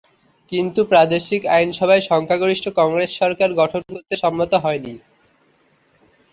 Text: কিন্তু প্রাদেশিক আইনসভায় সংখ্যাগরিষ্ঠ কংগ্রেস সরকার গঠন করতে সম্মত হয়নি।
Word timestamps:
কিন্তু 0.51 0.79
প্রাদেশিক 0.91 1.41
আইনসভায় 1.55 2.03
সংখ্যাগরিষ্ঠ 2.09 2.65
কংগ্রেস 2.79 3.11
সরকার 3.21 3.49
গঠন 3.61 3.81
করতে 3.89 4.13
সম্মত 4.23 4.51
হয়নি। 4.63 4.93